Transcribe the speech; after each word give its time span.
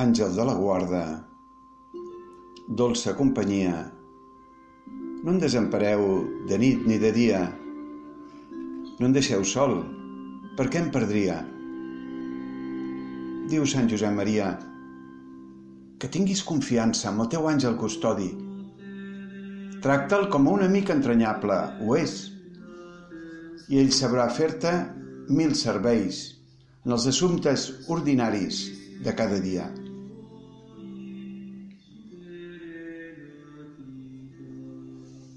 Àngel 0.00 0.32
de 0.32 0.44
la 0.48 0.54
guarda, 0.56 1.02
dolça 2.66 3.12
companyia, 3.12 3.92
no 5.20 5.34
em 5.34 5.40
desempareu 5.42 6.04
de 6.48 6.56
nit 6.56 6.86
ni 6.88 6.96
de 6.96 7.10
dia, 7.12 7.40
no 8.96 9.04
em 9.04 9.12
deixeu 9.12 9.44
sol, 9.44 9.82
per 10.56 10.70
què 10.72 10.80
em 10.80 10.88
perdria? 10.94 11.42
Diu 13.52 13.68
Sant 13.68 13.92
Josep 13.92 14.16
Maria, 14.16 14.54
que 16.00 16.08
tinguis 16.08 16.40
confiança 16.40 17.10
amb 17.12 17.26
el 17.26 17.30
teu 17.36 17.50
àngel 17.52 17.76
custodi. 17.76 18.30
Tracta'l 19.84 20.30
com 20.32 20.48
a 20.48 20.56
un 20.56 20.64
amic 20.70 20.88
entranyable, 20.96 21.60
ho 21.84 22.00
és, 22.00 22.16
i 23.68 23.76
ell 23.84 23.92
sabrà 23.92 24.24
fer-te 24.32 24.72
mil 25.28 25.52
serveis 25.52 26.24
en 26.86 26.96
els 26.96 27.12
assumptes 27.12 27.68
ordinaris 27.92 28.64
de 29.04 29.12
cada 29.20 29.36
dia. 29.36 29.68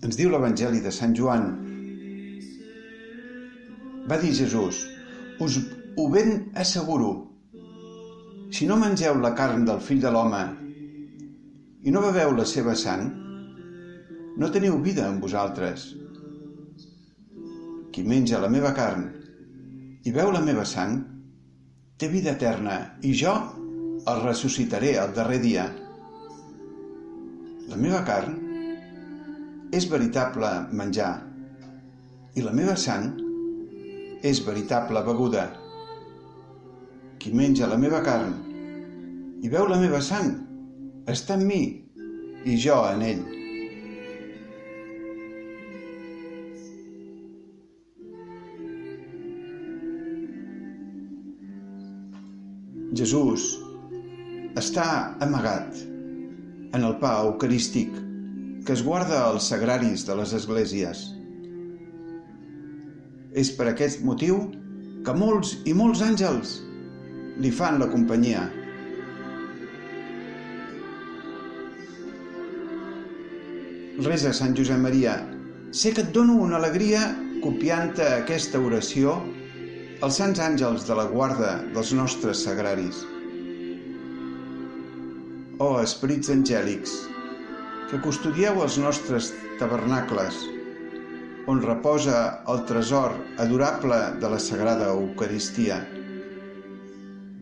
Ens 0.05 0.17
diu 0.19 0.29
l'Evangeli 0.29 0.83
de 0.85 0.91
Sant 0.93 1.15
Joan. 1.17 1.45
Va 4.05 4.19
dir 4.21 4.35
Jesús, 4.37 4.83
us 5.41 5.55
ho 5.97 6.05
ben 6.13 6.51
asseguro, 6.61 7.09
si 8.53 8.67
no 8.69 8.77
mengeu 8.77 9.17
la 9.23 9.33
carn 9.39 9.65
del 9.65 9.81
fill 9.81 10.03
de 10.03 10.11
l'home 10.13 10.43
i 11.85 11.93
no 11.95 12.03
beveu 12.05 12.35
la 12.37 12.45
seva 12.51 12.75
sang, 12.77 13.07
no 14.37 14.51
teniu 14.53 14.77
vida 14.85 15.07
en 15.09 15.17
vosaltres. 15.23 15.87
Qui 17.89 18.05
menja 18.05 18.43
la 18.43 18.51
meva 18.53 18.75
carn 18.77 19.09
i 20.05 20.13
veu 20.13 20.29
la 20.35 20.45
meva 20.45 20.69
sang, 20.69 20.99
té 21.97 22.13
vida 22.13 22.35
eterna 22.37 22.77
i 23.01 23.17
jo 23.25 23.33
el 24.05 24.25
ressuscitaré 24.29 24.97
el 25.01 25.17
darrer 25.17 25.41
dia. 25.41 25.69
La 27.73 27.81
meva 27.81 28.05
carn 28.05 28.44
és 29.75 29.89
veritable 29.91 30.49
menjar 30.71 31.17
i 32.39 32.43
la 32.43 32.53
meva 32.55 32.77
sang 32.79 33.17
és 34.23 34.39
veritable 34.45 35.01
beguda. 35.03 35.49
Qui 37.19 37.33
menja 37.35 37.67
la 37.67 37.79
meva 37.81 37.99
carn 38.05 38.37
i 39.43 39.51
veu 39.51 39.67
la 39.67 39.79
meva 39.81 39.99
sang 39.99 40.31
està 41.11 41.35
en 41.35 41.43
mi 41.49 41.59
i 42.47 42.55
jo 42.55 42.77
en 42.87 43.03
ell. 43.09 43.25
Jesús 52.95 53.51
està 54.55 54.87
amagat 55.19 55.83
en 56.71 56.79
el 56.79 56.95
pa 57.03 57.17
eucarístic 57.27 58.04
que 58.65 58.73
es 58.73 58.81
guarda 58.83 59.21
als 59.27 59.51
sagraris 59.51 60.07
de 60.07 60.15
les 60.17 60.33
esglésies. 60.33 61.05
És 63.37 63.51
per 63.53 63.67
aquest 63.69 64.01
motiu 64.07 64.39
que 65.05 65.13
molts 65.13 65.53
i 65.69 65.75
molts 65.77 66.01
àngels 66.01 66.55
li 67.43 67.51
fan 67.53 67.77
la 67.77 67.89
companyia. 67.91 68.47
Resa 74.01 74.33
Sant 74.33 74.57
Josep 74.57 74.81
Maria, 74.81 75.19
sé 75.71 75.93
que 75.93 76.01
et 76.03 76.13
dono 76.15 76.39
una 76.41 76.57
alegria 76.57 77.05
copiant-te 77.43 78.07
aquesta 78.17 78.59
oració 78.59 79.19
als 80.03 80.17
sants 80.19 80.41
àngels 80.41 80.87
de 80.89 80.97
la 80.97 81.05
guarda 81.11 81.59
dels 81.75 81.93
nostres 81.93 82.41
sagraris. 82.47 83.03
O 85.55 85.67
oh, 85.69 85.75
esperits 85.79 86.33
angèlics, 86.33 86.97
que 87.89 87.99
custodieu 88.01 88.63
els 88.63 88.79
nostres 88.81 89.29
tabernacles, 89.59 90.39
on 91.45 91.61
reposa 91.61 92.21
el 92.49 92.63
tresor 92.65 93.13
adorable 93.43 93.99
de 94.21 94.31
la 94.31 94.39
Sagrada 94.41 94.89
Eucaristia. 94.89 95.77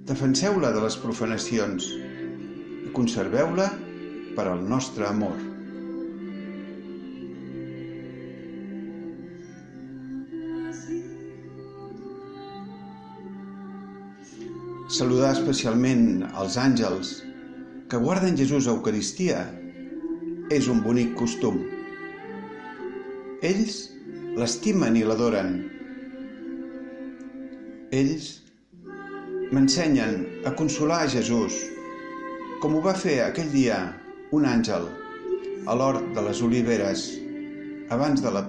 Defenseu-la 0.09 0.73
de 0.75 0.83
les 0.83 0.99
profanacions 0.99 1.87
i 1.95 2.91
conserveu-la 2.97 3.69
per 4.35 4.49
al 4.51 4.67
nostre 4.67 5.07
amor. 5.07 5.39
Saludar 14.93 15.31
especialment 15.33 16.25
els 16.35 16.59
àngels 16.59 17.17
que 17.89 17.97
guarden 18.03 18.35
Jesús 18.37 18.67
a 18.67 18.75
Eucaristia 18.75 19.45
és 20.53 20.67
un 20.69 20.81
bonic 20.85 21.15
costum. 21.17 21.59
Ells 23.43 23.77
l'estimen 24.37 24.95
i 24.97 25.03
l'adoren. 25.05 25.55
Ells 27.93 28.27
m'ensenyen 29.53 30.15
a 30.49 30.53
consolar 30.57 31.03
a 31.03 31.09
Jesús, 31.13 31.57
com 32.61 32.77
ho 32.77 32.81
va 32.85 32.93
fer 32.97 33.19
aquell 33.23 33.49
dia 33.53 33.79
un 34.33 34.45
àngel 34.49 34.87
a 35.69 35.75
l'hort 35.77 36.09
de 36.15 36.23
les 36.25 36.41
oliveres 36.45 37.05
abans 37.93 38.21
de 38.23 38.31
la 38.33 38.43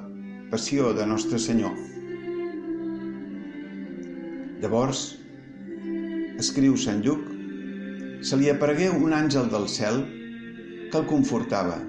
passió 0.52 0.92
de 0.96 1.06
Nostre 1.08 1.40
Senyor. 1.40 1.76
Llavors, 4.62 5.06
escriu 6.40 6.76
Sant 6.80 7.02
Lluc, 7.04 7.24
se 8.24 8.38
li 8.40 8.48
aparegué 8.52 8.88
un 8.92 9.12
àngel 9.12 9.50
del 9.52 9.68
cel 9.68 10.04
que 10.90 11.00
el 11.02 11.10
confortava. 11.10 11.82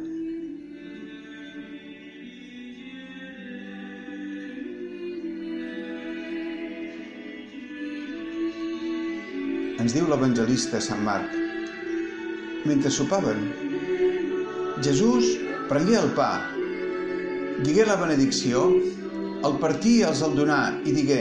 Ens 9.75 9.91
diu 9.91 10.05
l'evangelista 10.07 10.79
Sant 10.79 11.01
Marc. 11.03 11.33
Mentre 12.63 12.89
sopaven, 12.93 13.41
Jesús 14.85 15.33
prengué 15.67 15.97
el 15.99 16.13
pa, 16.15 16.29
digué 17.65 17.83
la 17.83 17.97
benedicció, 17.99 18.61
el 19.43 19.57
partí 19.59 19.97
els 20.07 20.21
el 20.23 20.37
donà 20.37 20.59
i 20.87 20.93
digué, 20.95 21.19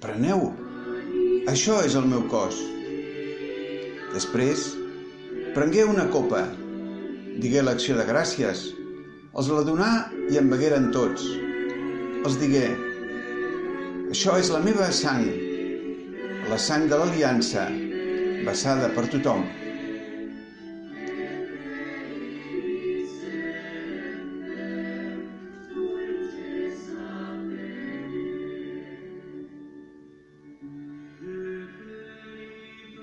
preneu, 0.00 0.46
això 1.52 1.82
és 1.84 1.96
el 2.00 2.08
meu 2.08 2.24
cos. 2.32 2.56
Després, 4.14 4.64
prengué 5.52 5.84
una 5.84 6.06
copa, 6.14 6.46
digué 7.42 7.66
l'acció 7.66 7.98
de 7.98 8.06
gràcies, 8.08 8.64
els 9.36 9.52
la 9.52 9.66
donà 9.68 9.90
i 10.32 10.40
en 10.40 10.48
begueren 10.48 10.88
tots. 10.96 11.28
Els 12.24 12.40
digué, 12.40 12.64
això 14.08 14.40
és 14.40 14.48
la 14.56 14.64
meva 14.64 14.88
sang, 14.88 15.28
la 16.48 16.56
sang 16.56 16.86
de 16.88 16.96
l'aliança, 16.96 17.66
vessada 18.46 18.86
per 18.96 19.02
tothom. 19.12 19.42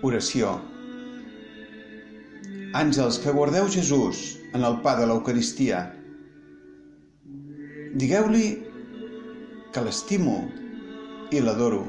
Oració. 0.10 0.56
Àngels 2.80 3.20
que 3.22 3.34
guardeu 3.36 3.70
Jesús 3.76 4.24
en 4.58 4.66
el 4.66 4.80
pa 4.82 4.96
de 4.98 5.06
l'Eucaristia, 5.12 5.84
digueu-li 8.02 8.50
que 9.76 9.86
l'estimo 9.86 10.40
i 11.30 11.46
l'adoro. 11.46 11.84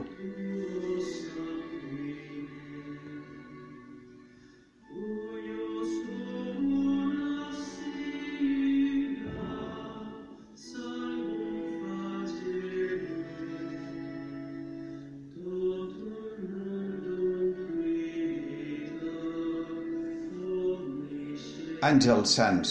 Àngels 21.85 22.33
sants, 22.33 22.71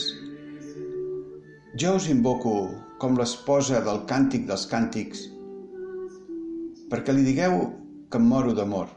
jo 1.77 1.91
us 1.95 2.07
invoco 2.09 2.53
com 2.97 3.17
l'esposa 3.19 3.77
del 3.85 3.99
càntic 4.09 4.47
dels 4.49 4.63
càntics, 4.71 5.21
perquè 6.89 7.13
li 7.13 7.25
digueu 7.27 7.59
que 8.09 8.17
em 8.17 8.25
moro 8.25 8.55
d'amor. 8.57 8.89